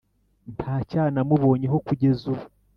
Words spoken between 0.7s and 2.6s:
cyaha namubonyeho kugeza ubu